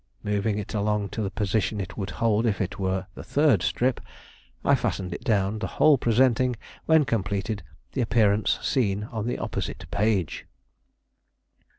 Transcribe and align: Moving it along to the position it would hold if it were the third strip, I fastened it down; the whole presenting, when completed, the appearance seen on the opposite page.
Moving 0.23 0.57
it 0.57 0.73
along 0.73 1.09
to 1.09 1.21
the 1.21 1.29
position 1.29 1.79
it 1.79 1.95
would 1.95 2.09
hold 2.09 2.47
if 2.47 2.59
it 2.59 2.79
were 2.79 3.05
the 3.13 3.23
third 3.23 3.61
strip, 3.61 4.01
I 4.65 4.73
fastened 4.73 5.13
it 5.13 5.23
down; 5.23 5.59
the 5.59 5.67
whole 5.77 5.99
presenting, 5.99 6.55
when 6.87 7.05
completed, 7.05 7.61
the 7.91 8.01
appearance 8.01 8.57
seen 8.63 9.03
on 9.11 9.27
the 9.27 9.37
opposite 9.37 9.85
page. 9.91 10.47